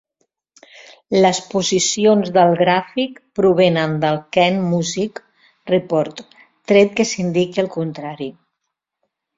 [1.25, 5.25] Les posicions del gràfic provenen del Kent Music
[5.75, 6.27] Report,
[6.73, 8.35] tret que s'indiqui el contrari.